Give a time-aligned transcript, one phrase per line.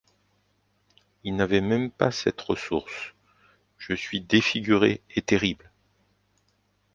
[1.23, 3.13] Il n’avait même pas cette ressource:—
[3.77, 5.69] Je suis défiguré et terrible.